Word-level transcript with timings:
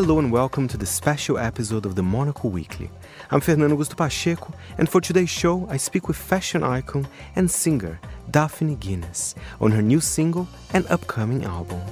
Hello 0.00 0.18
and 0.18 0.32
welcome 0.32 0.66
to 0.66 0.78
the 0.78 0.86
special 0.86 1.36
episode 1.36 1.84
of 1.84 1.94
the 1.94 2.02
Monocle 2.02 2.48
Weekly. 2.48 2.90
I'm 3.30 3.42
Fernando 3.42 3.76
Augusto 3.76 3.98
Pacheco, 3.98 4.54
and 4.78 4.88
for 4.88 4.98
today's 4.98 5.28
show, 5.28 5.68
I 5.68 5.76
speak 5.76 6.08
with 6.08 6.16
fashion 6.16 6.62
icon 6.62 7.06
and 7.36 7.50
singer 7.50 8.00
Daphne 8.30 8.76
Guinness 8.76 9.34
on 9.60 9.72
her 9.72 9.82
new 9.82 10.00
single 10.00 10.48
and 10.72 10.86
upcoming 10.86 11.44
album. 11.44 11.82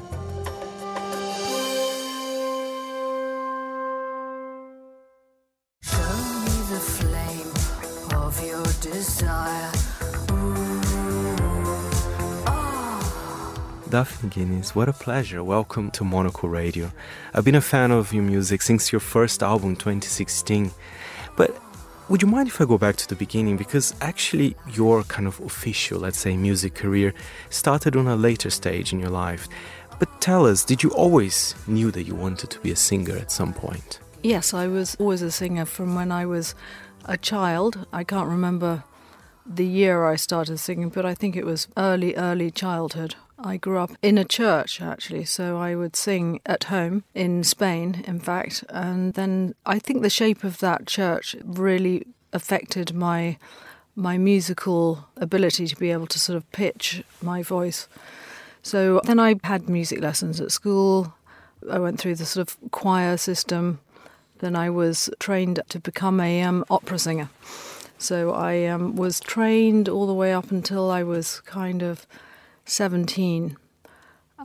Daphne 13.91 14.29
Guinness, 14.29 14.75
what 14.75 14.91
a 14.91 14.93
pleasure. 14.93 15.43
Welcome 15.43 15.91
to 15.93 16.05
Monocle 16.05 16.51
Radio. 16.51 16.93
I've 17.33 17.47
been 17.47 17.55
a 17.55 17.63
fan 17.63 17.91
of 17.91 18.13
your 18.13 18.23
music 18.23 18.61
since 18.61 18.93
your 18.93 19.01
first 19.01 19.43
album, 19.43 19.77
2016. 19.77 20.71
But 21.37 21.57
would 22.11 22.21
you 22.21 22.29
mind 22.29 22.49
if 22.49 22.61
I 22.61 22.67
go 22.67 22.77
back 22.77 22.97
to 22.97 23.09
the 23.09 23.17
beginning? 23.17 23.57
Because 23.57 23.95
actually, 24.03 24.57
your 24.71 25.05
kind 25.05 25.27
of 25.27 25.41
official, 25.41 26.01
let's 26.01 26.19
say, 26.19 26.37
music 26.37 26.75
career 26.75 27.15
started 27.49 27.97
on 27.97 28.07
a 28.07 28.15
later 28.15 28.51
stage 28.51 28.93
in 28.93 29.01
your 29.01 29.09
life. 29.09 29.49
But 29.99 30.21
tell 30.21 30.45
us, 30.47 30.67
did 30.67 30.83
you 30.83 30.91
always 30.91 31.55
knew 31.67 31.91
that 31.93 32.03
you 32.03 32.15
wanted 32.15 32.51
to 32.51 32.61
be 32.61 32.71
a 32.71 32.77
singer 32.77 33.17
at 33.17 33.33
some 33.33 33.55
point? 33.55 34.01
Yes, 34.23 34.53
I 34.53 34.67
was 34.67 34.97
always 34.97 35.23
a 35.23 35.31
singer 35.31 35.65
from 35.65 35.95
when 35.95 36.13
I 36.13 36.27
was 36.27 36.55
a 37.07 37.17
child. 37.17 37.87
I 37.91 38.05
can't 38.05 38.29
remember 38.29 38.85
the 39.47 39.67
year 39.67 40.05
I 40.05 40.17
started 40.17 40.59
singing, 40.59 40.91
but 40.91 41.07
I 41.07 41.15
think 41.15 41.37
it 41.37 41.47
was 41.47 41.69
early, 41.79 42.15
early 42.17 42.51
childhood. 42.51 43.15
I 43.41 43.57
grew 43.57 43.79
up 43.79 43.93
in 44.03 44.19
a 44.19 44.25
church 44.25 44.81
actually, 44.81 45.25
so 45.25 45.59
I 45.59 45.77
would 45.77 45.95
sing 45.95 46.41
at 46.45 46.65
home 46.65 47.05
in 47.15 47.45
Spain, 47.45 48.03
in 48.07 48.19
fact, 48.19 48.65
and 48.69 49.15
then 49.15 49.55
I 49.65 49.79
think 49.79 50.03
the 50.03 50.11
shape 50.11 50.43
of 50.43 50.59
that 50.59 50.87
church 50.87 51.37
really 51.45 52.07
affected 52.33 52.95
my 52.95 53.39
my 53.95 54.17
musical 54.17 55.09
ability 55.17 55.67
to 55.67 55.77
be 55.77 55.91
able 55.91 56.07
to 56.07 56.21
sort 56.21 56.37
of 56.37 56.51
pitch 56.53 57.03
my 57.21 57.43
voice. 57.43 57.89
So 58.63 59.01
then 59.05 59.19
I 59.19 59.35
had 59.43 59.69
music 59.69 60.01
lessons 60.01 60.41
at 60.41 60.53
school. 60.53 61.15
I 61.69 61.81
went 61.81 61.99
through 62.01 62.15
the 62.15 62.25
sort 62.25 62.49
of 62.49 62.71
choir 62.71 63.17
system. 63.17 63.81
Then 64.39 64.55
I 64.55 64.71
was 64.71 65.11
trained 65.19 65.61
to 65.69 65.81
become 65.81 66.21
a 66.21 66.43
um, 66.43 66.65
opera 66.71 66.99
singer. 66.99 67.29
So 67.99 68.33
I 68.33 68.67
um, 68.67 68.95
was 68.95 69.19
trained 69.19 69.89
all 69.89 70.07
the 70.07 70.15
way 70.15 70.33
up 70.33 70.53
until 70.53 70.93
I 70.93 71.03
was 71.03 71.41
kind 71.41 71.83
of 71.83 72.07
17 72.69 73.57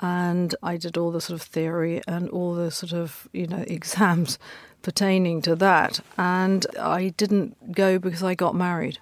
and 0.02 0.56
I 0.64 0.78
did 0.78 0.98
all 0.98 1.12
the 1.12 1.22
sort 1.22 1.40
of 1.40 1.46
theory 1.48 2.02
and 2.08 2.30
all 2.30 2.56
the 2.56 2.72
sort 2.72 2.94
of, 2.94 3.28
you 3.32 3.48
know, 3.48 3.64
exams 3.68 4.40
pertaining 4.82 5.42
to 5.44 5.56
that. 5.56 6.00
And 6.18 6.66
I 6.80 7.10
didn't 7.10 7.74
go 7.74 8.00
because 8.00 8.24
I 8.24 8.36
got 8.36 8.56
married. 8.56 9.00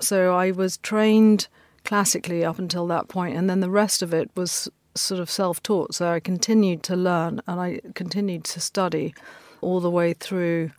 So 0.00 0.34
I 0.34 0.50
was 0.50 0.76
trained 0.78 1.48
classically 1.84 2.44
up 2.44 2.58
until 2.58 2.86
that 2.88 3.08
point, 3.08 3.36
and 3.36 3.48
then 3.48 3.60
the 3.60 3.70
rest 3.70 4.02
of 4.02 4.12
it 4.12 4.30
was 4.36 4.68
sort 4.94 5.20
of 5.20 5.30
self 5.30 5.62
taught. 5.62 5.94
So 5.94 6.10
I 6.10 6.20
continued 6.20 6.82
to 6.84 6.96
learn 6.96 7.40
and 7.46 7.60
I 7.60 7.80
continued 7.94 8.44
to 8.44 8.60
study 8.60 9.14
all 9.60 9.80
the 9.80 9.90
way 9.90 10.12
through 10.12 10.70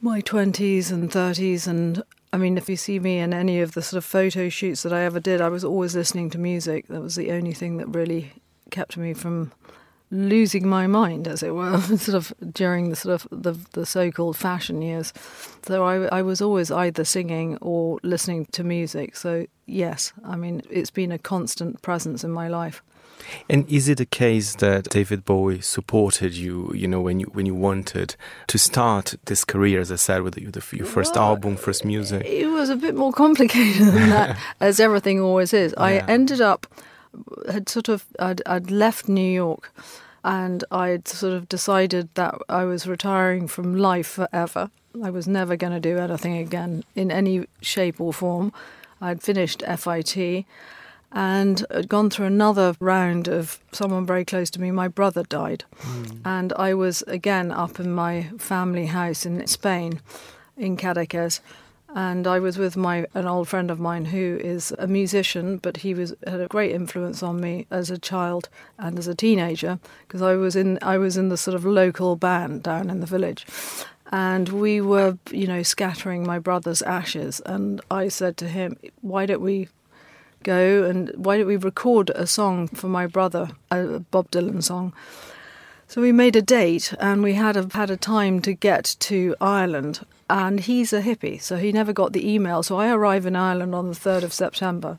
my 0.00 0.20
20s 0.20 0.92
and 0.92 1.10
30s 1.10 1.66
and 1.66 2.02
I 2.32 2.36
mean, 2.36 2.58
if 2.58 2.68
you 2.68 2.76
see 2.76 2.98
me 2.98 3.18
in 3.18 3.32
any 3.32 3.60
of 3.60 3.72
the 3.72 3.82
sort 3.82 3.98
of 3.98 4.04
photo 4.04 4.48
shoots 4.48 4.82
that 4.82 4.92
I 4.92 5.02
ever 5.02 5.20
did, 5.20 5.40
I 5.40 5.48
was 5.48 5.64
always 5.64 5.96
listening 5.96 6.30
to 6.30 6.38
music. 6.38 6.88
That 6.88 7.00
was 7.00 7.16
the 7.16 7.30
only 7.32 7.52
thing 7.52 7.78
that 7.78 7.88
really 7.88 8.32
kept 8.70 8.96
me 8.96 9.14
from 9.14 9.52
losing 10.10 10.66
my 10.66 10.86
mind, 10.86 11.28
as 11.28 11.42
it 11.42 11.54
were, 11.54 11.80
sort 11.96 12.14
of 12.14 12.32
during 12.52 12.90
the 12.90 12.96
sort 12.96 13.22
of 13.22 13.42
the, 13.42 13.52
the 13.72 13.86
so-called 13.86 14.36
fashion 14.36 14.82
years. 14.82 15.12
So 15.66 15.84
I, 15.84 16.18
I 16.18 16.22
was 16.22 16.40
always 16.40 16.70
either 16.70 17.04
singing 17.04 17.58
or 17.60 17.98
listening 18.02 18.46
to 18.52 18.64
music. 18.64 19.16
So 19.16 19.46
yes, 19.66 20.12
I 20.24 20.36
mean, 20.36 20.62
it's 20.70 20.90
been 20.90 21.12
a 21.12 21.18
constant 21.18 21.82
presence 21.82 22.24
in 22.24 22.30
my 22.30 22.48
life. 22.48 22.82
And 23.48 23.68
is 23.68 23.88
it 23.88 24.00
a 24.00 24.06
case 24.06 24.54
that 24.56 24.84
David 24.90 25.24
Bowie 25.24 25.60
supported 25.60 26.34
you, 26.34 26.72
you 26.74 26.88
know, 26.88 27.00
when 27.00 27.20
you 27.20 27.26
when 27.26 27.46
you 27.46 27.54
wanted 27.54 28.16
to 28.46 28.58
start 28.58 29.14
this 29.26 29.44
career, 29.44 29.80
as 29.80 29.92
I 29.92 29.96
said, 29.96 30.22
with 30.22 30.34
the, 30.34 30.42
your 30.76 30.86
first 30.86 31.14
well, 31.14 31.24
album, 31.24 31.56
first 31.56 31.84
music? 31.84 32.24
It 32.24 32.46
was 32.46 32.68
a 32.70 32.76
bit 32.76 32.94
more 32.94 33.12
complicated 33.12 33.88
than 33.88 34.10
that, 34.10 34.38
as 34.60 34.80
everything 34.80 35.20
always 35.20 35.52
is. 35.52 35.74
Yeah. 35.76 35.84
I 35.84 35.92
ended 36.06 36.40
up 36.40 36.66
had 37.50 37.68
sort 37.68 37.88
of 37.88 38.06
I'd, 38.18 38.42
I'd 38.46 38.70
left 38.70 39.08
New 39.08 39.30
York, 39.30 39.72
and 40.24 40.64
I'd 40.70 41.08
sort 41.08 41.34
of 41.34 41.48
decided 41.48 42.08
that 42.14 42.34
I 42.48 42.64
was 42.64 42.86
retiring 42.86 43.48
from 43.48 43.76
life 43.76 44.08
forever. 44.08 44.70
I 45.02 45.10
was 45.10 45.28
never 45.28 45.56
going 45.56 45.72
to 45.72 45.80
do 45.80 45.98
anything 45.98 46.36
again 46.36 46.84
in 46.94 47.10
any 47.10 47.46
shape 47.60 48.00
or 48.00 48.12
form. 48.12 48.52
I'd 49.00 49.22
finished 49.22 49.62
FIT 49.62 50.44
and 51.12 51.64
had 51.70 51.88
gone 51.88 52.10
through 52.10 52.26
another 52.26 52.74
round 52.80 53.28
of 53.28 53.60
someone 53.72 54.04
very 54.04 54.24
close 54.24 54.50
to 54.50 54.60
me. 54.60 54.70
My 54.70 54.88
brother 54.88 55.22
died, 55.22 55.64
mm. 55.80 56.20
and 56.24 56.52
I 56.54 56.74
was 56.74 57.02
again 57.02 57.50
up 57.50 57.80
in 57.80 57.92
my 57.92 58.30
family 58.38 58.86
house 58.86 59.24
in 59.24 59.46
Spain, 59.46 60.00
in 60.56 60.76
Cadaqués, 60.76 61.40
and 61.94 62.26
I 62.26 62.38
was 62.38 62.58
with 62.58 62.76
my 62.76 63.06
an 63.14 63.26
old 63.26 63.48
friend 63.48 63.70
of 63.70 63.80
mine 63.80 64.06
who 64.06 64.38
is 64.42 64.74
a 64.78 64.86
musician, 64.86 65.56
but 65.56 65.78
he 65.78 65.94
was 65.94 66.14
had 66.26 66.40
a 66.40 66.46
great 66.46 66.72
influence 66.72 67.22
on 67.22 67.40
me 67.40 67.66
as 67.70 67.90
a 67.90 67.98
child 67.98 68.48
and 68.78 68.98
as 68.98 69.08
a 69.08 69.14
teenager 69.14 69.78
because 70.06 70.20
I 70.20 70.34
was 70.34 70.54
in 70.54 70.78
I 70.82 70.98
was 70.98 71.16
in 71.16 71.30
the 71.30 71.38
sort 71.38 71.54
of 71.54 71.64
local 71.64 72.16
band 72.16 72.62
down 72.62 72.90
in 72.90 73.00
the 73.00 73.06
village. 73.06 73.46
And 74.10 74.48
we 74.48 74.80
were, 74.80 75.18
you 75.30 75.46
know, 75.46 75.62
scattering 75.62 76.26
my 76.26 76.38
brother's 76.38 76.80
ashes. 76.80 77.42
And 77.44 77.82
I 77.90 78.08
said 78.08 78.38
to 78.38 78.48
him, 78.48 78.78
Why 79.02 79.26
don't 79.26 79.42
we 79.42 79.68
go 80.42 80.84
and 80.84 81.10
why 81.16 81.38
don't 81.38 81.46
we 81.46 81.56
record 81.56 82.10
a 82.10 82.26
song 82.26 82.68
for 82.68 82.88
my 82.88 83.06
brother, 83.06 83.50
a 83.70 84.00
Bob 84.00 84.30
Dylan 84.30 84.62
song? 84.62 84.92
So 85.86 86.02
we 86.02 86.12
made 86.12 86.36
a 86.36 86.42
date 86.42 86.92
and 87.00 87.22
we 87.22 87.34
had 87.34 87.56
a, 87.56 87.66
had 87.72 87.90
a 87.90 87.96
time 87.96 88.40
to 88.42 88.52
get 88.52 88.96
to 89.00 89.34
Ireland. 89.40 90.04
And 90.30 90.60
he's 90.60 90.92
a 90.92 91.00
hippie, 91.00 91.40
so 91.40 91.56
he 91.56 91.72
never 91.72 91.94
got 91.94 92.12
the 92.12 92.30
email. 92.30 92.62
So 92.62 92.76
I 92.76 92.90
arrive 92.90 93.24
in 93.24 93.34
Ireland 93.34 93.74
on 93.74 93.88
the 93.88 93.94
3rd 93.94 94.24
of 94.24 94.34
September. 94.34 94.98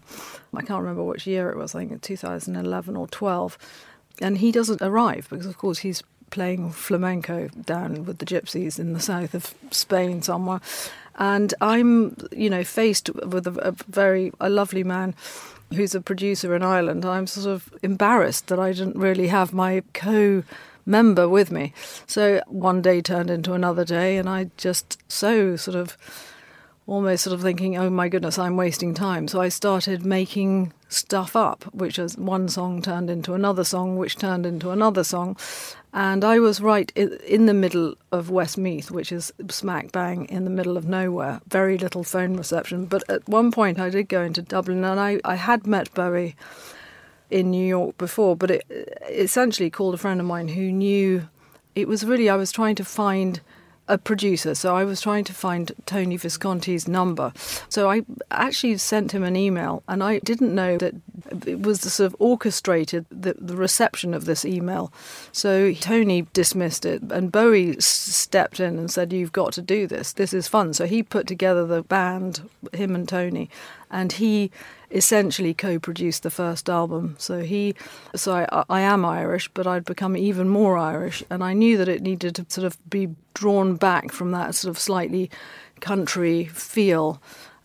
I 0.55 0.63
can't 0.63 0.81
remember 0.81 1.03
which 1.03 1.27
year 1.27 1.51
it 1.51 1.57
was, 1.57 1.75
I 1.75 1.85
think 1.85 2.01
2011 2.01 2.95
or 2.95 3.07
12. 3.07 3.57
And 4.21 4.39
he 4.39 4.51
doesn't 4.51 4.81
arrive 4.81 5.27
because, 5.29 5.45
of 5.45 5.59
course, 5.59 5.79
he's 5.79 6.01
playing 6.31 6.71
flamenco 6.71 7.47
down 7.65 8.05
with 8.05 8.17
the 8.17 8.25
gypsies 8.25 8.79
in 8.79 8.93
the 8.93 8.99
south 8.99 9.35
of 9.35 9.53
Spain 9.71 10.23
somewhere. 10.23 10.61
And 11.19 11.53
I'm, 11.61 12.15
you 12.31 12.49
know, 12.49 12.63
faced 12.63 13.13
with 13.13 13.45
a, 13.45 13.51
a 13.67 13.71
very 13.87 14.31
a 14.39 14.49
lovely 14.49 14.83
man 14.83 15.13
who's 15.73 15.93
a 15.93 16.01
producer 16.01 16.55
in 16.55 16.63
Ireland. 16.63 17.05
I'm 17.05 17.27
sort 17.27 17.47
of 17.47 17.71
embarrassed 17.83 18.47
that 18.47 18.59
I 18.59 18.71
didn't 18.71 18.97
really 18.97 19.27
have 19.27 19.53
my 19.53 19.83
co 19.93 20.43
member 20.85 21.29
with 21.29 21.51
me. 21.51 21.73
So 22.07 22.41
one 22.47 22.81
day 22.81 23.01
turned 23.01 23.29
into 23.29 23.53
another 23.53 23.85
day, 23.85 24.17
and 24.17 24.27
I 24.27 24.49
just 24.57 24.97
so 25.11 25.55
sort 25.55 25.75
of 25.75 25.97
almost 26.87 27.23
sort 27.23 27.35
of 27.35 27.41
thinking, 27.41 27.77
oh 27.77 27.89
my 27.89 28.09
goodness, 28.09 28.39
I'm 28.39 28.57
wasting 28.57 28.93
time. 28.93 29.27
So 29.27 29.39
I 29.39 29.49
started 29.49 30.05
making 30.05 30.73
stuff 30.89 31.35
up, 31.35 31.63
which 31.73 31.97
was 31.97 32.17
one 32.17 32.49
song 32.49 32.81
turned 32.81 33.09
into 33.09 33.33
another 33.33 33.63
song, 33.63 33.95
which 33.95 34.17
turned 34.17 34.45
into 34.45 34.71
another 34.71 35.03
song. 35.03 35.37
And 35.93 36.23
I 36.23 36.39
was 36.39 36.61
right 36.61 36.91
in 36.95 37.45
the 37.45 37.53
middle 37.53 37.95
of 38.11 38.29
Westmeath, 38.29 38.91
which 38.91 39.11
is 39.11 39.31
smack 39.49 39.91
bang 39.91 40.25
in 40.25 40.43
the 40.43 40.49
middle 40.49 40.77
of 40.77 40.85
nowhere, 40.85 41.41
very 41.47 41.77
little 41.77 42.03
phone 42.03 42.35
reception. 42.35 42.85
But 42.85 43.03
at 43.09 43.27
one 43.27 43.51
point, 43.51 43.79
I 43.79 43.89
did 43.89 44.09
go 44.09 44.21
into 44.21 44.41
Dublin, 44.41 44.83
and 44.83 44.99
I, 44.99 45.19
I 45.23 45.35
had 45.35 45.65
met 45.65 45.93
Bowie 45.93 46.35
in 47.29 47.51
New 47.51 47.65
York 47.65 47.97
before, 47.97 48.35
but 48.35 48.51
it 48.51 48.65
essentially 49.07 49.69
called 49.69 49.93
a 49.93 49.97
friend 49.97 50.19
of 50.19 50.25
mine 50.25 50.49
who 50.49 50.71
knew 50.71 51.27
it 51.75 51.87
was 51.87 52.05
really, 52.05 52.29
I 52.29 52.35
was 52.35 52.51
trying 52.51 52.75
to 52.75 52.85
find 52.85 53.39
a 53.89 53.97
producer. 53.97 54.55
So 54.55 54.75
I 54.75 54.85
was 54.85 55.01
trying 55.01 55.25
to 55.25 55.33
find 55.33 55.71
Tony 55.85 56.15
Visconti's 56.15 56.87
number. 56.87 57.33
So 57.67 57.89
I 57.89 58.03
actually 58.31 58.77
sent 58.77 59.11
him 59.11 59.23
an 59.23 59.35
email, 59.35 59.83
and 59.87 60.01
I 60.03 60.19
didn't 60.19 60.55
know 60.55 60.77
that 60.77 60.93
it 61.45 61.61
was 61.61 61.81
sort 61.81 62.05
of 62.05 62.15
orchestrated 62.19 63.05
the, 63.09 63.35
the 63.37 63.55
reception 63.55 64.13
of 64.13 64.25
this 64.25 64.45
email. 64.45 64.93
So 65.31 65.73
Tony 65.73 66.27
dismissed 66.33 66.85
it, 66.85 67.01
and 67.01 67.31
Bowie 67.31 67.75
stepped 67.81 68.59
in 68.59 68.77
and 68.77 68.89
said, 68.89 69.11
"You've 69.11 69.33
got 69.33 69.51
to 69.53 69.61
do 69.61 69.87
this. 69.87 70.13
This 70.13 70.33
is 70.33 70.47
fun." 70.47 70.73
So 70.73 70.85
he 70.85 71.03
put 71.03 71.27
together 71.27 71.65
the 71.65 71.83
band, 71.83 72.47
him 72.73 72.95
and 72.95 73.09
Tony, 73.09 73.49
and 73.89 74.13
he 74.13 74.51
essentially 74.91 75.53
co-produced 75.53 76.23
the 76.23 76.31
first 76.31 76.69
album. 76.69 77.15
So 77.19 77.41
he, 77.41 77.75
so 78.15 78.33
I, 78.33 78.63
I, 78.69 78.81
am 78.81 79.05
Irish, 79.05 79.47
but 79.53 79.67
I'd 79.67 79.85
become 79.85 80.17
even 80.17 80.49
more 80.49 80.77
Irish, 80.77 81.23
and 81.29 81.43
I 81.43 81.53
knew 81.53 81.77
that 81.77 81.87
it 81.87 82.01
needed 82.01 82.35
to 82.35 82.45
sort 82.49 82.65
of 82.65 82.77
be 82.89 83.09
drawn 83.33 83.75
back 83.75 84.11
from 84.11 84.31
that 84.31 84.55
sort 84.55 84.69
of 84.69 84.79
slightly 84.79 85.29
country 85.79 86.45
feel. 86.45 87.21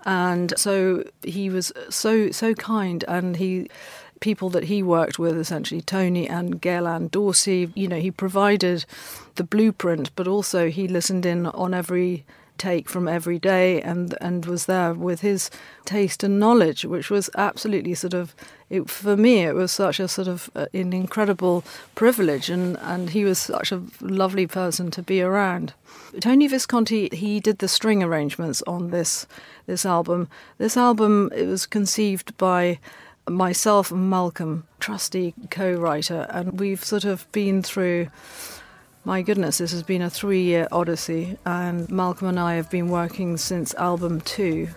And 0.06 0.52
so 0.56 1.04
he 1.22 1.48
was 1.48 1.72
so 1.88 2.30
so 2.30 2.52
kind, 2.54 3.04
and 3.08 3.36
he 3.36 3.68
people 4.20 4.48
that 4.50 4.64
he 4.64 4.82
worked 4.82 5.18
with, 5.18 5.36
essentially 5.38 5.80
Tony 5.80 6.28
and 6.28 6.60
Gail 6.60 6.98
Dorsey. 7.08 7.70
You 7.74 7.88
know, 7.88 8.00
he 8.00 8.10
provided 8.10 8.84
the 9.36 9.44
blueprint, 9.44 10.10
but 10.14 10.28
also 10.28 10.68
he 10.70 10.88
listened 10.88 11.24
in 11.26 11.46
on 11.46 11.74
every 11.74 12.24
take 12.58 12.88
from 12.88 13.08
every 13.08 13.38
day 13.38 13.80
and 13.82 14.16
and 14.20 14.46
was 14.46 14.66
there 14.66 14.94
with 14.94 15.20
his 15.20 15.50
taste 15.84 16.22
and 16.22 16.38
knowledge 16.38 16.84
which 16.84 17.10
was 17.10 17.28
absolutely 17.36 17.94
sort 17.94 18.14
of 18.14 18.34
it, 18.70 18.88
for 18.88 19.16
me 19.16 19.40
it 19.40 19.54
was 19.54 19.72
such 19.72 19.98
a 19.98 20.08
sort 20.08 20.28
of 20.28 20.50
uh, 20.54 20.66
an 20.72 20.92
incredible 20.92 21.64
privilege 21.94 22.48
and 22.48 22.78
and 22.78 23.10
he 23.10 23.24
was 23.24 23.38
such 23.38 23.72
a 23.72 23.82
lovely 24.00 24.46
person 24.46 24.90
to 24.90 25.02
be 25.02 25.20
around. 25.20 25.74
Tony 26.20 26.46
Visconti 26.46 27.08
he 27.12 27.40
did 27.40 27.58
the 27.58 27.68
string 27.68 28.02
arrangements 28.02 28.62
on 28.66 28.90
this 28.90 29.26
this 29.66 29.84
album. 29.84 30.28
This 30.58 30.76
album 30.76 31.30
it 31.34 31.46
was 31.46 31.66
conceived 31.66 32.36
by 32.38 32.78
myself 33.28 33.90
and 33.90 34.08
Malcolm 34.10 34.66
trusty 34.78 35.34
co-writer 35.50 36.26
and 36.30 36.60
we've 36.60 36.84
sort 36.84 37.04
of 37.04 37.30
been 37.32 37.62
through 37.62 38.08
my 39.04 39.20
goodness, 39.22 39.58
this 39.58 39.72
has 39.72 39.82
been 39.82 40.02
a 40.02 40.10
three 40.10 40.42
year 40.42 40.66
odyssey, 40.72 41.36
and 41.44 41.88
Malcolm 41.90 42.28
and 42.28 42.40
I 42.40 42.54
have 42.54 42.70
been 42.70 42.88
working 42.88 43.36
since 43.36 43.74
album 43.74 44.20
two 44.22 44.68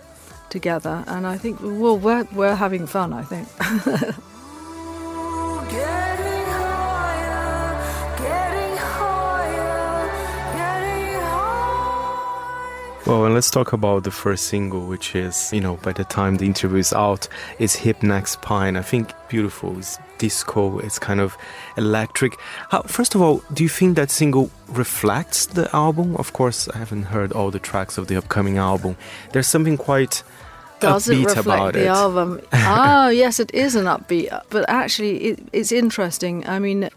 together, 0.50 1.04
and 1.06 1.26
I 1.26 1.38
think, 1.38 1.60
we're, 1.60 2.24
we're 2.32 2.54
having 2.54 2.86
fun, 2.86 3.12
I 3.12 3.22
think. 3.22 4.14
Well, 13.08 13.24
and 13.24 13.32
let's 13.32 13.50
talk 13.50 13.72
about 13.72 14.04
the 14.04 14.10
first 14.10 14.48
single, 14.48 14.82
which 14.86 15.16
is, 15.16 15.50
you 15.50 15.62
know, 15.62 15.76
by 15.76 15.94
the 15.94 16.04
time 16.04 16.36
the 16.36 16.44
interview 16.44 16.76
is 16.76 16.92
out, 16.92 17.26
is 17.58 17.74
Hip 17.74 18.02
Neck 18.02 18.26
Spine. 18.26 18.76
I 18.76 18.82
think 18.82 19.14
beautiful. 19.28 19.78
It's 19.78 19.98
disco. 20.18 20.78
It's 20.80 20.98
kind 20.98 21.18
of 21.18 21.34
electric. 21.78 22.38
How, 22.68 22.82
first 22.82 23.14
of 23.14 23.22
all, 23.22 23.42
do 23.54 23.62
you 23.62 23.70
think 23.70 23.96
that 23.96 24.10
single 24.10 24.50
reflects 24.68 25.46
the 25.46 25.74
album? 25.74 26.16
Of 26.16 26.34
course, 26.34 26.68
I 26.68 26.76
haven't 26.76 27.04
heard 27.04 27.32
all 27.32 27.50
the 27.50 27.58
tracks 27.58 27.96
of 27.96 28.08
the 28.08 28.16
upcoming 28.16 28.58
album. 28.58 28.98
There's 29.32 29.46
something 29.46 29.78
quite 29.78 30.22
does 30.80 31.08
it 31.08 31.24
reflect 31.24 31.72
the 31.72 31.84
it. 31.84 31.86
album? 31.86 32.42
oh, 32.52 33.08
yes, 33.22 33.40
it 33.40 33.54
is 33.54 33.74
an 33.74 33.86
upbeat, 33.86 34.28
but 34.50 34.68
actually, 34.68 35.16
it, 35.18 35.48
it's 35.54 35.72
interesting. 35.72 36.46
I 36.46 36.58
mean, 36.58 36.90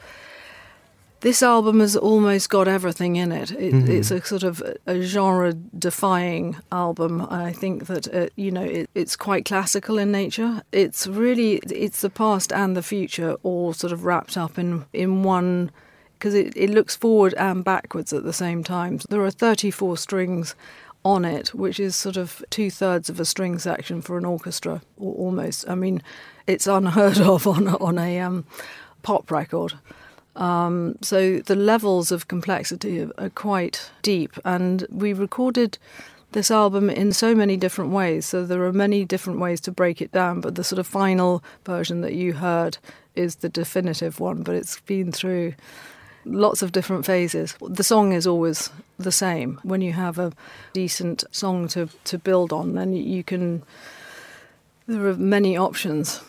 this 1.21 1.43
album 1.43 1.79
has 1.79 1.95
almost 1.95 2.49
got 2.49 2.67
everything 2.67 3.15
in 3.15 3.31
it. 3.31 3.51
it 3.51 3.73
mm-hmm. 3.73 3.91
It's 3.91 4.11
a 4.11 4.21
sort 4.21 4.43
of 4.43 4.61
a 4.85 5.01
genre-defying 5.01 6.57
album. 6.71 7.27
I 7.29 7.53
think 7.53 7.85
that 7.85 8.13
uh, 8.13 8.27
you 8.35 8.51
know 8.51 8.63
it, 8.63 8.89
it's 8.95 9.15
quite 9.15 9.45
classical 9.45 9.97
in 9.97 10.11
nature. 10.11 10.63
It's 10.71 11.07
really 11.07 11.57
it's 11.69 12.01
the 12.01 12.09
past 12.09 12.51
and 12.51 12.75
the 12.75 12.83
future 12.83 13.37
all 13.43 13.73
sort 13.73 13.93
of 13.93 14.03
wrapped 14.03 14.35
up 14.35 14.57
in 14.57 14.85
in 14.93 15.23
one 15.23 15.71
because 16.13 16.33
it, 16.33 16.55
it 16.55 16.69
looks 16.69 16.95
forward 16.95 17.33
and 17.35 17.63
backwards 17.63 18.13
at 18.13 18.23
the 18.23 18.33
same 18.33 18.63
time. 18.63 18.99
There 19.09 19.23
are 19.23 19.31
34 19.31 19.97
strings 19.97 20.55
on 21.03 21.25
it, 21.25 21.53
which 21.55 21.79
is 21.79 21.95
sort 21.95 22.15
of 22.15 22.43
two 22.51 22.69
thirds 22.69 23.09
of 23.09 23.19
a 23.19 23.25
string 23.25 23.57
section 23.57 24.01
for 24.01 24.17
an 24.17 24.25
orchestra, 24.25 24.81
or 24.97 25.15
almost. 25.15 25.67
I 25.69 25.75
mean, 25.75 26.01
it's 26.47 26.67
unheard 26.67 27.17
of 27.21 27.45
on 27.45 27.67
on 27.67 27.99
a 27.99 28.19
um, 28.19 28.45
pop 29.03 29.29
record. 29.29 29.73
Um, 30.35 30.97
so 31.01 31.39
the 31.39 31.55
levels 31.55 32.11
of 32.11 32.27
complexity 32.27 33.07
are, 33.17 33.29
quite 33.29 33.91
deep, 34.01 34.37
and 34.45 34.85
we 34.89 35.13
recorded 35.13 35.77
this 36.31 36.49
album 36.49 36.89
in 36.89 37.11
so 37.11 37.35
many 37.35 37.57
different 37.57 37.91
ways. 37.91 38.25
So 38.25 38.45
there 38.45 38.63
are 38.63 38.73
many 38.73 39.03
different 39.03 39.39
ways 39.39 39.59
to 39.61 39.71
break 39.71 40.01
it 40.01 40.11
down, 40.11 40.39
but 40.39 40.55
the 40.55 40.63
sort 40.63 40.79
of 40.79 40.87
final 40.87 41.43
version 41.65 42.01
that 42.01 42.13
you 42.13 42.33
heard 42.33 42.77
is 43.15 43.37
the 43.37 43.49
definitive 43.49 44.19
one, 44.19 44.41
but 44.43 44.55
it's 44.55 44.79
been 44.81 45.11
through 45.11 45.53
lots 46.25 46.61
of 46.61 46.71
different 46.71 47.05
phases. 47.05 47.55
The 47.61 47.83
song 47.83 48.13
is 48.13 48.25
always 48.25 48.69
the 48.97 49.11
same. 49.11 49.59
When 49.63 49.81
you 49.81 49.93
have 49.93 50.17
a 50.19 50.31
decent 50.73 51.23
song 51.31 51.67
to, 51.69 51.89
to 52.05 52.17
build 52.17 52.53
on, 52.53 52.75
then 52.75 52.93
you 52.93 53.23
can. 53.23 53.63
There 54.87 55.07
are 55.07 55.15
many 55.15 55.57
options. 55.57 56.21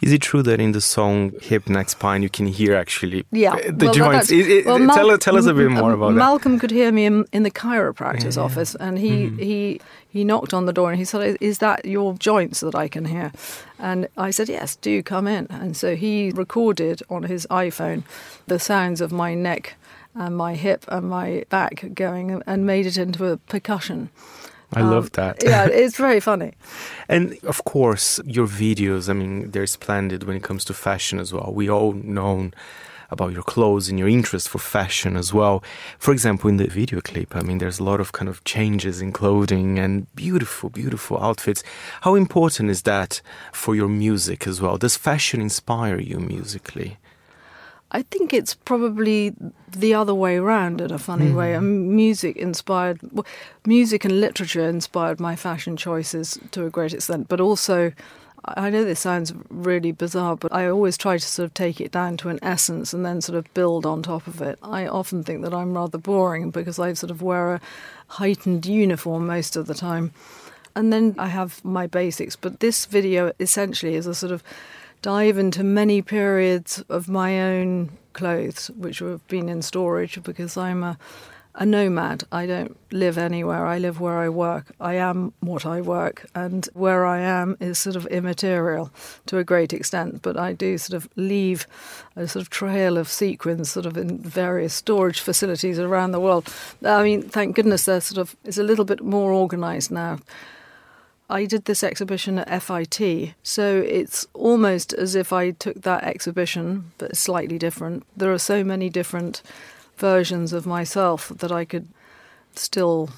Is 0.00 0.12
it 0.12 0.22
true 0.22 0.42
that 0.42 0.60
in 0.60 0.72
the 0.72 0.80
song 0.80 1.32
Hip 1.42 1.68
Neck 1.68 1.90
Spine 1.90 2.22
you 2.22 2.28
can 2.28 2.46
hear 2.46 2.74
actually 2.74 3.24
yeah. 3.32 3.56
the 3.70 3.86
well, 3.86 3.94
joints? 3.94 4.30
It, 4.30 4.48
it, 4.48 4.66
well, 4.66 4.78
Mal- 4.78 4.96
tell, 4.96 5.18
tell, 5.18 5.36
us 5.36 5.46
a 5.46 5.54
bit 5.54 5.70
more 5.70 5.92
about 5.92 6.12
Malcolm 6.12 6.14
that. 6.14 6.18
Malcolm 6.18 6.58
could 6.58 6.70
hear 6.70 6.92
me 6.92 7.04
in, 7.06 7.24
in 7.32 7.42
the 7.42 7.50
chiropractor's 7.50 8.36
yeah. 8.36 8.42
office 8.42 8.74
and 8.76 8.98
he, 8.98 9.26
mm-hmm. 9.26 9.38
he, 9.38 9.80
he 10.08 10.24
knocked 10.24 10.54
on 10.54 10.66
the 10.66 10.72
door 10.72 10.90
and 10.90 10.98
he 10.98 11.04
said, 11.04 11.36
Is 11.40 11.58
that 11.58 11.84
your 11.84 12.14
joints 12.14 12.60
that 12.60 12.74
I 12.74 12.88
can 12.88 13.06
hear? 13.06 13.32
And 13.78 14.08
I 14.16 14.30
said, 14.30 14.48
Yes, 14.48 14.76
do 14.76 15.02
come 15.02 15.26
in. 15.26 15.46
And 15.50 15.76
so 15.76 15.96
he 15.96 16.30
recorded 16.30 17.02
on 17.10 17.24
his 17.24 17.46
iPhone 17.50 18.04
the 18.46 18.58
sounds 18.58 19.00
of 19.00 19.12
my 19.12 19.34
neck 19.34 19.74
and 20.14 20.36
my 20.36 20.54
hip 20.54 20.84
and 20.88 21.08
my 21.08 21.44
back 21.48 21.84
going 21.94 22.42
and 22.46 22.66
made 22.66 22.86
it 22.86 22.96
into 22.96 23.26
a 23.26 23.36
percussion. 23.36 24.10
I 24.72 24.80
um, 24.80 24.90
love 24.90 25.12
that. 25.12 25.42
yeah, 25.42 25.66
it's 25.66 25.96
very 25.96 26.20
funny. 26.20 26.52
And 27.08 27.38
of 27.44 27.64
course, 27.64 28.18
your 28.24 28.46
videos, 28.46 29.10
I 29.10 29.12
mean, 29.12 29.50
they're 29.50 29.66
splendid 29.66 30.24
when 30.24 30.36
it 30.36 30.42
comes 30.42 30.64
to 30.64 30.74
fashion 30.74 31.18
as 31.18 31.34
well. 31.34 31.52
We 31.54 31.68
all 31.68 31.92
know 31.92 32.50
about 33.10 33.32
your 33.32 33.42
clothes 33.42 33.88
and 33.88 33.98
your 33.98 34.08
interest 34.08 34.48
for 34.48 34.58
fashion 34.58 35.16
as 35.16 35.32
well. 35.32 35.62
For 35.98 36.12
example, 36.12 36.48
in 36.48 36.56
the 36.56 36.66
video 36.66 37.00
clip, 37.00 37.36
I 37.36 37.42
mean, 37.42 37.58
there's 37.58 37.78
a 37.78 37.84
lot 37.84 38.00
of 38.00 38.12
kind 38.12 38.28
of 38.28 38.42
changes 38.44 39.00
in 39.00 39.12
clothing 39.12 39.78
and 39.78 40.12
beautiful, 40.14 40.70
beautiful 40.70 41.18
outfits. 41.18 41.62
How 42.02 42.14
important 42.14 42.70
is 42.70 42.82
that 42.82 43.20
for 43.52 43.74
your 43.74 43.88
music 43.88 44.46
as 44.46 44.60
well? 44.60 44.78
Does 44.78 44.96
fashion 44.96 45.40
inspire 45.40 46.00
you 46.00 46.18
musically? 46.18 46.98
I 47.90 48.02
think 48.02 48.32
it's 48.32 48.54
probably 48.54 49.34
the 49.68 49.94
other 49.94 50.14
way 50.14 50.36
around 50.36 50.80
in 50.80 50.90
a 50.90 50.98
funny 50.98 51.28
mm. 51.28 51.34
way. 51.34 51.54
I 51.54 51.60
mean, 51.60 51.94
music 51.94 52.36
inspired, 52.36 52.98
well, 53.12 53.26
music 53.66 54.04
and 54.04 54.20
literature 54.20 54.68
inspired 54.68 55.20
my 55.20 55.36
fashion 55.36 55.76
choices 55.76 56.38
to 56.50 56.66
a 56.66 56.70
great 56.70 56.92
extent, 56.92 57.28
but 57.28 57.40
also. 57.40 57.92
I 58.46 58.68
know 58.68 58.84
this 58.84 59.00
sounds 59.00 59.32
really 59.48 59.90
bizarre, 59.90 60.36
but 60.36 60.52
I 60.52 60.68
always 60.68 60.98
try 60.98 61.16
to 61.16 61.26
sort 61.26 61.46
of 61.46 61.54
take 61.54 61.80
it 61.80 61.90
down 61.90 62.18
to 62.18 62.28
an 62.28 62.38
essence 62.42 62.92
and 62.92 63.02
then 63.02 63.22
sort 63.22 63.38
of 63.38 63.54
build 63.54 63.86
on 63.86 64.02
top 64.02 64.26
of 64.26 64.42
it. 64.42 64.58
I 64.62 64.86
often 64.86 65.22
think 65.22 65.40
that 65.44 65.54
I'm 65.54 65.72
rather 65.72 65.96
boring 65.96 66.50
because 66.50 66.78
I 66.78 66.92
sort 66.92 67.10
of 67.10 67.22
wear 67.22 67.54
a 67.54 67.60
heightened 68.06 68.66
uniform 68.66 69.26
most 69.26 69.56
of 69.56 69.66
the 69.66 69.72
time. 69.72 70.12
And 70.76 70.92
then 70.92 71.14
I 71.18 71.28
have 71.28 71.64
my 71.64 71.86
basics, 71.86 72.36
but 72.36 72.60
this 72.60 72.84
video 72.84 73.32
essentially 73.40 73.94
is 73.94 74.06
a 74.06 74.14
sort 74.14 74.32
of 74.32 74.42
dive 75.04 75.36
into 75.36 75.62
many 75.62 76.00
periods 76.00 76.82
of 76.88 77.10
my 77.10 77.38
own 77.38 77.90
clothes, 78.14 78.70
which 78.70 79.00
have 79.00 79.28
been 79.28 79.50
in 79.50 79.60
storage 79.60 80.18
because 80.22 80.56
I'm 80.56 80.82
a, 80.82 80.96
a 81.56 81.66
nomad. 81.66 82.24
I 82.32 82.46
don't 82.46 82.74
live 82.90 83.18
anywhere. 83.18 83.66
I 83.66 83.76
live 83.76 84.00
where 84.00 84.16
I 84.16 84.30
work. 84.30 84.72
I 84.80 84.94
am 84.94 85.34
what 85.40 85.66
I 85.66 85.82
work, 85.82 86.24
and 86.34 86.66
where 86.72 87.04
I 87.04 87.20
am 87.20 87.58
is 87.60 87.78
sort 87.78 87.96
of 87.96 88.06
immaterial 88.06 88.90
to 89.26 89.36
a 89.36 89.44
great 89.44 89.74
extent. 89.74 90.22
But 90.22 90.38
I 90.38 90.54
do 90.54 90.78
sort 90.78 90.96
of 90.96 91.06
leave 91.16 91.66
a 92.16 92.26
sort 92.26 92.40
of 92.40 92.48
trail 92.48 92.96
of 92.96 93.06
sequins, 93.06 93.70
sort 93.70 93.84
of 93.84 93.98
in 93.98 94.16
various 94.16 94.72
storage 94.72 95.20
facilities 95.20 95.78
around 95.78 96.12
the 96.12 96.20
world. 96.20 96.50
I 96.82 97.02
mean, 97.02 97.28
thank 97.28 97.56
goodness 97.56 97.84
they're 97.84 98.00
sort 98.00 98.22
of 98.22 98.36
it's 98.42 98.56
a 98.56 98.62
little 98.62 98.86
bit 98.86 99.04
more 99.04 99.34
organised 99.34 99.90
now. 99.90 100.18
I 101.34 101.46
did 101.46 101.64
this 101.64 101.82
exhibition 101.82 102.38
at 102.38 102.62
FIT, 102.62 103.34
so 103.42 103.84
it's 103.84 104.24
almost 104.34 104.92
as 104.92 105.16
if 105.16 105.32
I 105.32 105.50
took 105.50 105.82
that 105.82 106.04
exhibition, 106.04 106.92
but 106.96 107.16
slightly 107.16 107.58
different. 107.58 108.04
There 108.16 108.32
are 108.32 108.38
so 108.38 108.62
many 108.62 108.88
different 108.88 109.42
versions 109.96 110.52
of 110.52 110.64
myself 110.64 111.30
that 111.30 111.50
I 111.50 111.64
could 111.64 111.88
still 112.54 113.10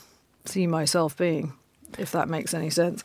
see 0.47 0.67
myself 0.67 1.15
being, 1.15 1.53
if 1.99 2.11
that 2.13 2.31
makes 2.31 2.55
any 2.55 2.71
sense. 2.71 3.05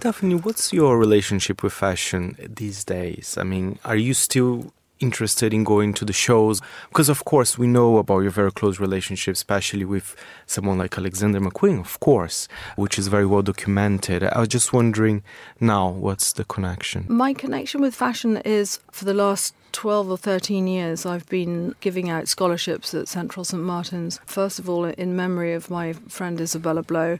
Daphne, 0.00 0.34
what's 0.34 0.72
your 0.72 0.98
relationship 0.98 1.62
with 1.62 1.72
fashion 1.72 2.36
these 2.56 2.82
days? 2.82 3.38
I 3.38 3.44
mean, 3.44 3.78
are 3.84 3.94
you 3.94 4.12
still 4.12 4.72
interested 5.02 5.52
in 5.52 5.64
going 5.64 5.92
to 5.94 6.04
the 6.04 6.12
shows? 6.12 6.60
Because, 6.88 7.08
of 7.08 7.24
course, 7.24 7.58
we 7.58 7.66
know 7.66 7.98
about 7.98 8.20
your 8.20 8.30
very 8.30 8.52
close 8.52 8.78
relationship, 8.78 9.34
especially 9.34 9.84
with 9.84 10.14
someone 10.46 10.78
like 10.78 10.96
Alexander 10.96 11.40
McQueen, 11.40 11.80
of 11.80 11.98
course, 12.00 12.48
which 12.76 12.98
is 12.98 13.08
very 13.08 13.26
well 13.26 13.42
documented. 13.42 14.22
I 14.22 14.38
was 14.40 14.48
just 14.48 14.72
wondering 14.72 15.22
now, 15.60 15.88
what's 15.88 16.32
the 16.32 16.44
connection? 16.44 17.06
My 17.08 17.34
connection 17.34 17.80
with 17.80 17.94
fashion 17.94 18.38
is 18.38 18.78
for 18.90 19.04
the 19.04 19.14
last 19.14 19.54
12 19.72 20.10
or 20.10 20.16
13 20.16 20.66
years, 20.66 21.04
I've 21.04 21.28
been 21.28 21.74
giving 21.80 22.08
out 22.08 22.28
scholarships 22.28 22.94
at 22.94 23.08
Central 23.08 23.44
St 23.44 23.62
Martin's. 23.62 24.20
First 24.26 24.58
of 24.58 24.68
all, 24.68 24.84
in 24.84 25.16
memory 25.16 25.54
of 25.54 25.70
my 25.70 25.92
friend 25.92 26.40
Isabella 26.40 26.82
Blow, 26.82 27.18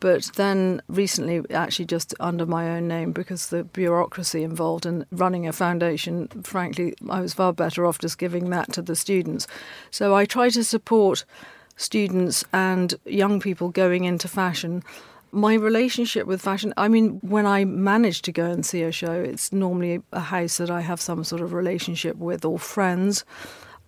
but 0.00 0.30
then 0.36 0.80
recently, 0.88 1.42
actually, 1.50 1.86
just 1.86 2.14
under 2.20 2.46
my 2.46 2.70
own 2.76 2.88
name 2.88 3.12
because 3.12 3.48
the 3.48 3.64
bureaucracy 3.64 4.42
involved 4.42 4.86
in 4.86 5.04
running 5.10 5.46
a 5.46 5.52
foundation, 5.52 6.28
frankly, 6.44 6.94
I 7.08 7.20
was 7.20 7.34
far 7.34 7.52
better 7.52 7.84
off 7.84 7.98
just 7.98 8.18
giving 8.18 8.50
that 8.50 8.72
to 8.74 8.82
the 8.82 8.96
students. 8.96 9.46
So 9.90 10.14
I 10.14 10.24
try 10.24 10.50
to 10.50 10.62
support 10.62 11.24
students 11.76 12.44
and 12.52 12.94
young 13.04 13.40
people 13.40 13.70
going 13.70 14.04
into 14.04 14.28
fashion 14.28 14.82
My 15.30 15.54
relationship 15.54 16.26
with 16.26 16.40
fashion, 16.40 16.72
I 16.76 16.88
mean, 16.88 17.18
when 17.20 17.44
I 17.44 17.64
manage 17.64 18.22
to 18.22 18.32
go 18.32 18.46
and 18.46 18.64
see 18.64 18.82
a 18.82 18.92
show, 18.92 19.12
it's 19.12 19.52
normally 19.52 20.02
a 20.12 20.20
house 20.20 20.56
that 20.56 20.70
I 20.70 20.80
have 20.80 21.00
some 21.00 21.22
sort 21.22 21.42
of 21.42 21.52
relationship 21.52 22.16
with 22.16 22.44
or 22.44 22.58
friends. 22.58 23.24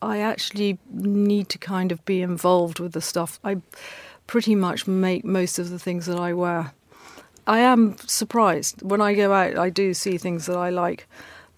I 0.03 0.19
actually 0.19 0.79
need 0.91 1.49
to 1.51 1.59
kind 1.59 1.93
of 1.93 2.05
be 2.05 2.21
involved 2.21 2.79
with 2.79 2.93
the 2.93 3.01
stuff. 3.01 3.41
I 3.43 3.57
pretty 4.27 4.55
much 4.55 4.87
make 4.87 5.25
most 5.25 5.59
of 5.59 5.71
the 5.71 5.79
things 5.79 6.07
that 6.07 6.19
I 6.19 6.33
wear. 6.35 6.73
I 7.47 7.61
am 7.61 7.97
surprised. 7.99 8.83
When 8.83 9.01
I 9.01 9.15
go 9.15 9.33
out, 9.33 9.59
I 9.59 9.71
do 9.71 9.95
see 9.95 10.19
things 10.19 10.47
that 10.47 10.57
I 10.57 10.71
like, 10.71 11.09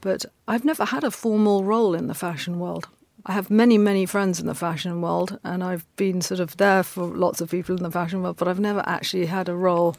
but 0.01 0.25
I've 0.47 0.65
never 0.65 0.85
had 0.85 1.05
a 1.05 1.11
formal 1.11 1.65
role 1.65 1.95
in 1.95 2.07
the 2.07 2.15
fashion 2.15 2.59
world. 2.59 2.89
I 3.25 3.33
have 3.33 3.51
many, 3.51 3.79
many 3.79 4.05
friends 4.05 4.41
in 4.41 4.47
the 4.47 4.55
fashion 4.55 5.01
world, 5.01 5.39
and 5.45 5.63
I've 5.63 5.87
been 5.97 6.21
sort 6.21 6.41
of 6.41 6.57
there 6.57 6.83
for 6.83 7.05
lots 7.05 7.41
of 7.41 7.51
people 7.51 7.77
in 7.77 7.83
the 7.83 7.91
fashion 7.91 8.23
world, 8.23 8.37
but 8.37 8.49
I've 8.49 8.59
never 8.59 8.83
actually 8.85 9.27
had 9.27 9.49
a 9.49 9.55
role, 9.55 9.95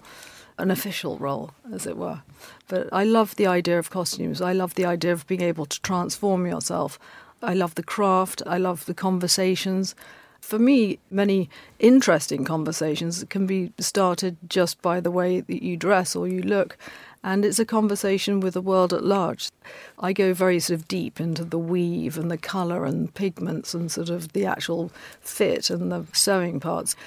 an 0.58 0.70
official 0.70 1.18
role, 1.18 1.52
as 1.74 1.88
it 1.88 1.96
were. 1.96 2.22
But 2.68 2.90
I 2.92 3.06
love 3.06 3.36
the 3.38 3.48
idea 3.48 3.80
of 3.80 3.90
costumes. 3.90 4.42
I 4.42 4.52
love 4.52 4.76
the 4.76 4.86
idea 4.86 5.14
of 5.14 5.26
being 5.26 5.42
able 5.42 5.66
to 5.68 5.82
transform 5.82 6.46
yourself. 6.46 7.00
I 7.42 7.54
love 7.54 7.76
the 7.76 7.84
craft. 7.84 8.42
I 8.46 8.58
love 8.58 8.86
the 8.86 8.94
conversations. 8.94 9.96
For 10.44 10.60
me, 10.60 11.00
many 11.10 11.50
interesting 11.80 12.44
conversations 12.44 13.24
can 13.30 13.48
be 13.48 13.72
started 13.80 14.36
just 14.48 14.82
by 14.82 15.00
the 15.00 15.10
way 15.10 15.40
that 15.40 15.64
you 15.64 15.78
dress 15.78 16.18
or 16.18 16.28
you 16.28 16.42
look 16.42 16.78
and 17.24 17.46
it's 17.46 17.60
a 17.60 17.66
conversation 17.66 18.42
with 18.42 18.54
the 18.54 18.62
world 18.62 18.94
at 18.94 19.06
large. 19.06 19.50
I 19.98 20.12
go 20.12 20.34
very 20.34 20.60
sort 20.60 20.78
of 20.78 20.88
deep 20.90 21.22
into 21.22 21.46
the 21.46 21.58
weave 21.58 22.18
and 22.18 22.30
the 22.30 22.38
colour 22.38 22.84
and 22.86 23.12
pigments 23.14 23.74
and 23.74 23.90
sort 23.90 24.10
of 24.10 24.34
the 24.34 24.46
actual 24.46 24.92
fit 25.22 25.70
and 25.70 25.90
the 25.90 26.06
sewing 26.12 26.60
parts. 26.60 26.98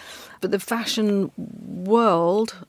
But 0.40 0.50
the 0.50 0.58
fashion 0.58 1.30
world, 1.36 2.66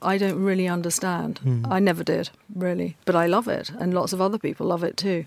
I 0.00 0.16
don't 0.16 0.42
really 0.42 0.66
understand. 0.66 1.38
Mm. 1.44 1.70
I 1.70 1.78
never 1.78 2.02
did, 2.02 2.30
really. 2.54 2.96
But 3.04 3.14
I 3.14 3.26
love 3.26 3.46
it, 3.46 3.70
and 3.78 3.92
lots 3.92 4.14
of 4.14 4.22
other 4.22 4.38
people 4.38 4.66
love 4.66 4.82
it 4.82 4.96
too. 4.96 5.26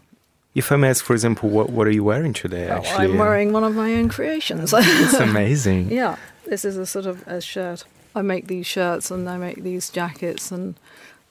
If 0.56 0.72
I 0.72 0.76
may 0.76 0.90
ask, 0.90 1.04
for 1.04 1.14
example, 1.14 1.50
what, 1.50 1.70
what 1.72 1.88
are 1.88 1.92
you 1.92 2.04
wearing 2.04 2.34
today? 2.34 2.70
Oh, 2.70 2.78
actually, 2.78 3.06
I'm 3.06 3.18
wearing 3.18 3.54
one 3.54 3.64
of 3.64 3.76
my 3.76 3.94
own 3.96 4.10
creations. 4.10 4.74
it's 4.78 5.14
amazing. 5.14 5.92
yeah, 5.92 6.18
this 6.46 6.64
is 6.64 6.78
a 6.78 6.86
sort 6.86 7.06
of 7.06 7.28
a 7.28 7.42
shirt. 7.42 7.86
I 8.16 8.22
make 8.22 8.48
these 8.48 8.68
shirts 8.68 9.10
and 9.10 9.28
I 9.28 9.38
make 9.38 9.64
these 9.64 9.90
jackets 9.90 10.52
and 10.52 10.76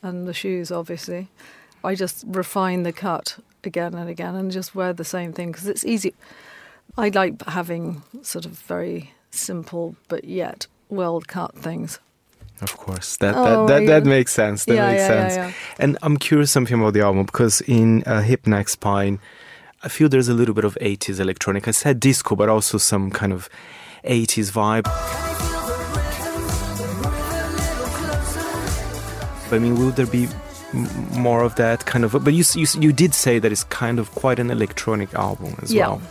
and 0.02 0.26
the 0.26 0.34
shoes, 0.34 0.72
obviously. 0.72 1.28
I 1.84 1.94
just 1.94 2.24
refine 2.26 2.82
the 2.82 2.92
cut 2.92 3.38
again 3.62 3.94
and 3.94 4.08
again 4.08 4.34
and 4.34 4.50
just 4.50 4.74
wear 4.74 4.92
the 4.92 5.04
same 5.04 5.32
thing 5.32 5.52
because 5.52 5.68
it's 5.68 5.84
easy. 5.84 6.14
I 6.96 7.08
like 7.08 7.44
having 7.46 8.02
sort 8.22 8.44
of 8.44 8.52
very 8.52 9.14
simple 9.30 9.96
but 10.08 10.24
yet 10.24 10.66
well 10.88 11.20
cut 11.20 11.56
things. 11.56 12.00
Of 12.62 12.76
course, 12.76 13.16
that 13.16 13.35
oh, 13.37 13.66
that, 13.66 13.81
that, 13.81 13.87
that, 13.87 14.04
makes 14.09 14.33
sense. 14.33 14.66
That 14.66 14.75
yeah, 14.75 14.87
makes 14.87 15.00
yeah, 15.00 15.28
sense. 15.28 15.57
And 15.81 15.99
I'm 16.02 16.16
curious 16.16 16.52
something 16.52 16.78
about 16.78 16.95
the 16.95 17.00
album 17.00 17.25
because 17.25 17.61
in 17.62 18.04
uh, 18.04 18.23
Hip 18.23 18.47
Neck 18.47 18.69
Spine, 18.69 19.19
I 19.83 19.88
feel 19.88 20.09
there's 20.09 20.28
a 20.28 20.35
little 20.35 20.54
bit 20.54 20.64
of 20.64 20.78
80s 20.81 21.19
electronic. 21.19 21.66
I 21.66 21.73
said 21.73 21.99
disco, 21.99 22.37
but 22.37 22.49
also 22.49 22.78
some 22.78 23.11
kind 23.11 23.33
of 23.33 23.49
80s 24.04 24.52
vibe. 24.52 24.87
I 29.52 29.59
mean, 29.59 29.75
will 29.76 29.90
there 29.90 30.07
be 30.07 30.28
more 31.19 31.42
of 31.42 31.57
that 31.57 31.85
kind 31.85 32.04
of? 32.04 32.12
But 32.12 32.33
you, 32.33 32.45
you 32.54 32.66
you 32.78 32.92
did 32.92 33.12
say 33.12 33.38
that 33.38 33.52
it's 33.52 33.64
kind 33.64 33.99
of 33.99 34.11
quite 34.12 34.38
an 34.38 34.50
electronic 34.50 35.12
album 35.14 35.57
as 35.62 35.73
yeah. 35.75 35.88
well. 35.88 36.02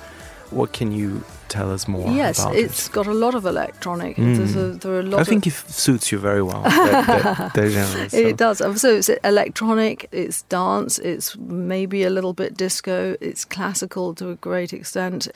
What 0.52 0.74
can 0.74 0.92
you 0.92 1.24
tell 1.52 1.72
us 1.72 1.88
more? 1.88 2.10
Yes, 2.10 2.44
it's 2.48 2.88
it? 2.88 2.94
got 2.94 3.08
a 3.08 3.14
lot 3.14 3.36
of 3.36 3.46
electronic. 3.46 4.16
Mm. 4.16 4.56
A, 4.56 4.78
there 4.78 4.94
are 4.94 5.00
a 5.02 5.04
lot. 5.04 5.20
I 5.20 5.24
think 5.24 5.46
it 5.46 5.54
suits 5.54 6.12
you 6.12 6.18
very 6.18 6.42
well. 6.42 6.64
that, 6.64 7.54
that, 7.54 7.54
that 7.54 8.12
so. 8.12 8.18
It 8.18 8.38
does. 8.38 8.58
So 8.82 8.96
it's 8.96 9.10
electronic. 9.10 10.08
It's 10.12 10.44
dance. 10.44 10.98
It's 11.00 11.38
maybe 11.38 12.04
a 12.04 12.10
little 12.10 12.34
bit 12.34 12.58
disco. 12.58 13.16
It's 13.22 13.46
classical 13.46 14.16
to 14.16 14.30
a 14.30 14.36
great 14.36 14.74
extent. 14.74 15.28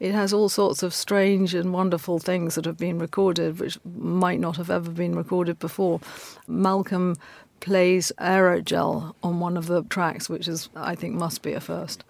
It 0.00 0.12
has 0.12 0.32
all 0.32 0.48
sorts 0.48 0.82
of 0.82 0.94
strange 0.94 1.54
and 1.54 1.72
wonderful 1.72 2.18
things 2.18 2.54
that 2.54 2.64
have 2.64 2.78
been 2.78 2.98
recorded, 2.98 3.60
which 3.60 3.78
might 3.84 4.40
not 4.40 4.56
have 4.56 4.70
ever 4.70 4.90
been 4.90 5.14
recorded 5.14 5.58
before. 5.58 6.00
Malcolm 6.48 7.16
plays 7.60 8.10
aerogel 8.18 9.14
on 9.22 9.40
one 9.40 9.58
of 9.58 9.66
the 9.66 9.82
tracks, 9.84 10.28
which 10.28 10.48
is, 10.48 10.70
I 10.74 10.94
think, 10.94 11.14
must 11.14 11.42
be 11.42 11.52
a 11.52 11.60
first. 11.60 12.02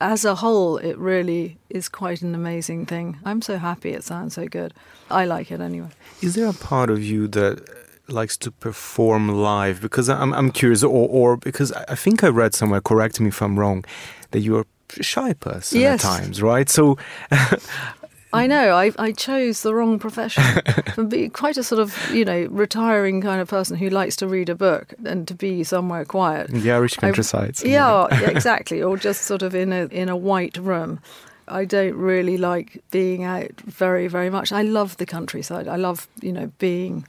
As 0.00 0.24
a 0.24 0.34
whole, 0.34 0.76
it 0.76 0.98
really 0.98 1.56
is 1.70 1.88
quite 1.88 2.20
an 2.22 2.34
amazing 2.34 2.86
thing. 2.86 3.18
I'm 3.24 3.40
so 3.40 3.56
happy 3.56 3.90
it 3.90 4.04
sounds 4.04 4.34
so 4.34 4.46
good. 4.46 4.74
I 5.10 5.24
like 5.24 5.50
it 5.50 5.60
anyway. 5.60 5.88
Is 6.20 6.34
there 6.34 6.48
a 6.48 6.52
part 6.52 6.90
of 6.90 7.02
you 7.02 7.28
that 7.28 7.66
likes 8.08 8.36
to 8.38 8.50
perform 8.50 9.28
live? 9.28 9.80
Because 9.80 10.10
I'm, 10.10 10.34
I'm 10.34 10.50
curious, 10.50 10.82
or, 10.82 11.08
or 11.08 11.36
because 11.38 11.72
I 11.72 11.94
think 11.94 12.22
I 12.22 12.28
read 12.28 12.54
somewhere, 12.54 12.80
correct 12.80 13.20
me 13.20 13.28
if 13.28 13.40
I'm 13.40 13.58
wrong, 13.58 13.84
that 14.32 14.40
you 14.40 14.56
are 14.56 14.66
a 14.98 15.02
shy 15.02 15.32
person 15.32 15.80
yes. 15.80 16.04
at 16.04 16.08
times, 16.08 16.42
right? 16.42 16.68
So 16.68 16.98
I 18.36 18.46
mm. 18.46 18.48
know. 18.48 18.74
I, 18.74 18.92
I 18.98 19.12
chose 19.12 19.62
the 19.62 19.74
wrong 19.74 19.98
profession. 19.98 20.44
be 21.08 21.28
quite 21.28 21.56
a 21.56 21.62
sort 21.62 21.80
of, 21.80 22.10
you 22.12 22.24
know, 22.24 22.46
retiring 22.50 23.20
kind 23.20 23.40
of 23.40 23.48
person 23.48 23.76
who 23.76 23.88
likes 23.88 24.16
to 24.16 24.28
read 24.28 24.48
a 24.48 24.54
book 24.54 24.94
and 25.04 25.26
to 25.28 25.34
be 25.34 25.64
somewhere 25.64 26.04
quiet. 26.04 26.50
The 26.50 26.72
Irish 26.72 26.96
countryside. 26.96 27.60
Yeah, 27.62 28.06
exactly. 28.28 28.82
Or 28.82 28.96
just 28.96 29.22
sort 29.22 29.42
of 29.42 29.54
in 29.54 29.72
a 29.72 29.86
in 29.86 30.08
a 30.08 30.16
white 30.16 30.56
room. 30.56 31.00
I 31.48 31.64
don't 31.64 31.94
really 31.94 32.38
like 32.38 32.82
being 32.90 33.22
out 33.22 33.60
very, 33.60 34.08
very 34.08 34.30
much. 34.30 34.50
I 34.52 34.62
love 34.62 34.96
the 34.96 35.06
countryside. 35.06 35.68
I 35.68 35.76
love, 35.76 36.08
you 36.20 36.32
know, 36.32 36.50
being 36.58 37.06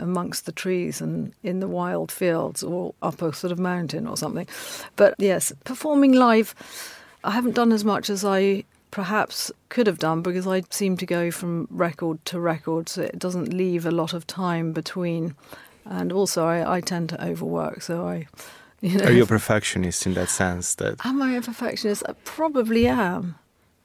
amongst 0.00 0.44
the 0.44 0.52
trees 0.52 1.00
and 1.00 1.32
in 1.42 1.60
the 1.60 1.68
wild 1.68 2.12
fields 2.12 2.62
or 2.62 2.94
up 3.00 3.22
a 3.22 3.32
sort 3.32 3.52
of 3.52 3.58
mountain 3.58 4.06
or 4.06 4.16
something. 4.16 4.46
But 4.96 5.14
yes, 5.18 5.52
performing 5.64 6.12
live, 6.12 6.54
I 7.24 7.30
haven't 7.30 7.54
done 7.54 7.72
as 7.72 7.84
much 7.84 8.10
as 8.10 8.24
I 8.24 8.64
perhaps 8.90 9.52
could 9.68 9.86
have 9.86 9.98
done 9.98 10.22
because 10.22 10.46
I 10.46 10.62
seem 10.70 10.96
to 10.98 11.06
go 11.06 11.30
from 11.30 11.68
record 11.70 12.24
to 12.26 12.40
record, 12.40 12.88
so 12.88 13.02
it 13.02 13.18
doesn't 13.18 13.52
leave 13.52 13.86
a 13.86 13.90
lot 13.90 14.12
of 14.12 14.26
time 14.26 14.72
between. 14.72 15.34
And 15.84 16.12
also, 16.12 16.44
I, 16.44 16.76
I 16.76 16.80
tend 16.80 17.10
to 17.10 17.24
overwork, 17.24 17.82
so 17.82 18.06
I. 18.06 18.26
You 18.82 18.98
know, 18.98 19.04
Are 19.04 19.12
you 19.12 19.22
a 19.22 19.26
perfectionist 19.26 20.06
in 20.06 20.14
that 20.14 20.28
sense? 20.28 20.74
That 20.74 21.04
am 21.04 21.22
I 21.22 21.32
a 21.32 21.42
perfectionist? 21.42 22.02
I 22.06 22.12
probably 22.24 22.86
am. 22.86 23.36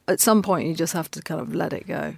At 0.08 0.20
some 0.20 0.42
point, 0.42 0.68
you 0.68 0.76
just 0.76 0.94
have 0.94 1.10
to 1.12 1.22
kind 1.22 1.40
of 1.40 1.56
let 1.56 1.72
it 1.72 1.88
go. 1.88 2.16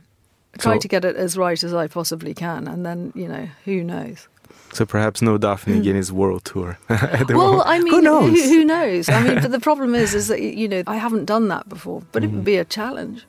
Try 0.57 0.75
so, 0.75 0.79
to 0.79 0.87
get 0.87 1.05
it 1.05 1.15
as 1.15 1.37
right 1.37 1.63
as 1.63 1.73
I 1.73 1.87
possibly 1.87 2.33
can, 2.33 2.67
and 2.67 2.85
then 2.85 3.11
you 3.15 3.27
know 3.27 3.47
who 3.65 3.83
knows. 3.83 4.27
So 4.73 4.85
perhaps 4.85 5.21
no 5.21 5.37
Daphne 5.37 5.75
hmm. 5.75 5.81
Guinness 5.83 6.11
world 6.11 6.45
tour. 6.45 6.79
well. 6.89 7.61
I 7.65 7.79
mean, 7.79 7.93
who 7.93 8.01
knows? 8.01 8.31
Who, 8.31 8.49
who, 8.49 8.65
knows? 8.65 9.07
I 9.07 9.21
mean, 9.21 9.39
but 9.39 9.51
the 9.51 9.59
problem 9.69 9.93
is, 9.93 10.15
is 10.15 10.27
that 10.29 10.41
you 10.41 10.67
know, 10.67 10.83
I 10.87 10.97
haven't 10.97 11.25
done 11.25 11.47
that 11.49 11.69
before, 11.69 12.01
but 12.11 12.23
mm. 12.23 12.25
it 12.25 12.27
would 12.29 12.35
mm-hmm. 12.37 12.45
be 12.45 12.57
a 12.57 12.65
challenge. 12.65 13.25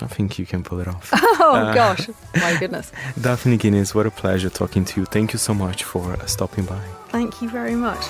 I 0.00 0.06
think 0.06 0.38
you 0.38 0.46
can 0.46 0.62
pull 0.62 0.80
it 0.80 0.88
off. 0.88 1.10
oh 1.14 1.54
uh, 1.54 1.74
gosh, 1.74 2.08
my 2.36 2.56
goodness. 2.58 2.90
Daphne 3.20 3.56
Guinness, 3.56 3.94
what 3.94 4.06
a 4.06 4.10
pleasure 4.10 4.50
talking 4.50 4.84
to 4.84 5.00
you. 5.00 5.06
Thank 5.06 5.32
you 5.32 5.38
so 5.38 5.54
much 5.54 5.84
for 5.84 6.16
stopping 6.26 6.64
by. 6.64 6.80
Thank 7.08 7.42
you 7.42 7.48
very 7.48 7.74
much. 7.74 8.04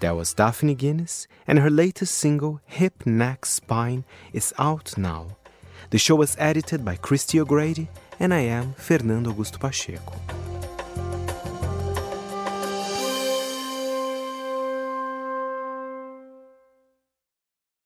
That 0.00 0.16
was 0.16 0.32
Daphne 0.32 0.74
Guinness, 0.74 1.28
and 1.46 1.58
her 1.58 1.68
latest 1.68 2.14
single, 2.14 2.60
Hip 2.64 3.04
Neck 3.04 3.44
Spine, 3.44 4.04
is 4.32 4.54
out 4.58 4.96
now. 4.96 5.36
The 5.90 5.98
show 5.98 6.16
was 6.16 6.36
edited 6.38 6.86
by 6.86 6.96
Christy 6.96 7.38
O'Grady, 7.38 7.90
and 8.18 8.32
I 8.32 8.40
am 8.40 8.72
Fernando 8.78 9.30
Augusto 9.30 9.60
Pacheco. 9.60 10.39